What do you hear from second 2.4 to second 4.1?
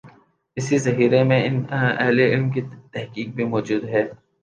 کی تحقیق بھی موجود ہے۔